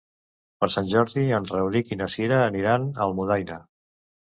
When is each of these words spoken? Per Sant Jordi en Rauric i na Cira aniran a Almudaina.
Per 0.63 0.69
Sant 0.75 0.89
Jordi 0.93 1.25
en 1.41 1.45
Rauric 1.51 1.93
i 1.97 1.99
na 2.01 2.09
Cira 2.15 2.41
aniran 2.49 2.91
a 2.91 3.07
Almudaina. 3.09 3.63